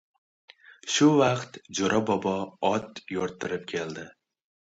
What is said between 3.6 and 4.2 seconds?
keldi.